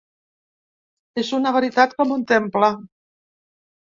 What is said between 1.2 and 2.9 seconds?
És una veritat com un temple.